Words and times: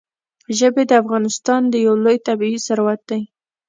ژبې 0.57 0.83
د 0.87 0.91
افغانستان 1.01 1.61
یو 1.85 1.95
لوی 2.03 2.17
طبعي 2.27 2.57
ثروت 2.67 3.01
دی. 3.09 3.21